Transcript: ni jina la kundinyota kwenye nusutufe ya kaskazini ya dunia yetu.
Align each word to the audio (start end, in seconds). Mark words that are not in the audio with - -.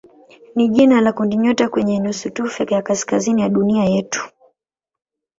ni 0.55 0.67
jina 0.69 1.01
la 1.01 1.13
kundinyota 1.13 1.69
kwenye 1.69 1.99
nusutufe 1.99 2.63
ya 2.69 2.81
kaskazini 2.81 3.41
ya 3.41 3.49
dunia 3.49 3.83
yetu. 3.83 4.29